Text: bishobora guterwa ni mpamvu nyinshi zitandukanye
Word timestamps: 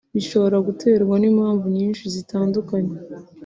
bishobora 0.15 0.57
guterwa 0.67 1.13
ni 1.21 1.29
mpamvu 1.37 1.65
nyinshi 1.77 2.03
zitandukanye 2.15 2.95